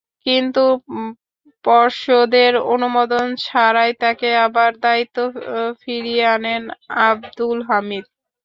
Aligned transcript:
কিন্তু 0.25 0.63
পর্ষদের 1.65 2.53
অনুমোদন 2.73 3.25
ছাড়াই 3.43 3.91
তাঁকে 4.01 4.29
আবার 4.45 4.71
দায়িত্ব 4.85 5.17
ফিরিয়ে 5.81 6.23
আনেন 6.35 6.63
আবদুল 7.07 7.59
হামিদ। 7.69 8.05